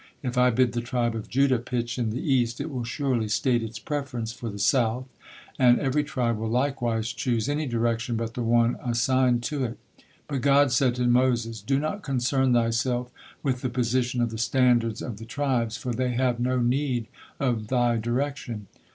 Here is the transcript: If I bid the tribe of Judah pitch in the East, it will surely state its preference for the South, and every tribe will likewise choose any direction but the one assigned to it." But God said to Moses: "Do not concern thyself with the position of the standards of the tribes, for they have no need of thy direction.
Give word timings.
If 0.23 0.35
I 0.35 0.49
bid 0.49 0.71
the 0.71 0.81
tribe 0.81 1.13
of 1.13 1.29
Judah 1.29 1.59
pitch 1.59 1.99
in 1.99 2.09
the 2.09 2.19
East, 2.23 2.59
it 2.59 2.71
will 2.71 2.83
surely 2.83 3.27
state 3.27 3.61
its 3.61 3.77
preference 3.77 4.31
for 4.33 4.49
the 4.49 4.57
South, 4.57 5.05
and 5.59 5.77
every 5.77 6.03
tribe 6.03 6.37
will 6.39 6.49
likewise 6.49 7.13
choose 7.13 7.47
any 7.47 7.67
direction 7.67 8.15
but 8.15 8.33
the 8.33 8.41
one 8.41 8.77
assigned 8.83 9.43
to 9.43 9.63
it." 9.63 9.77
But 10.27 10.41
God 10.41 10.71
said 10.71 10.95
to 10.95 11.05
Moses: 11.05 11.61
"Do 11.61 11.77
not 11.77 12.01
concern 12.01 12.51
thyself 12.53 13.11
with 13.43 13.61
the 13.61 13.69
position 13.69 14.21
of 14.21 14.31
the 14.31 14.39
standards 14.39 15.03
of 15.03 15.17
the 15.17 15.25
tribes, 15.25 15.77
for 15.77 15.93
they 15.93 16.13
have 16.13 16.39
no 16.39 16.57
need 16.59 17.05
of 17.39 17.67
thy 17.67 17.97
direction. 17.97 18.65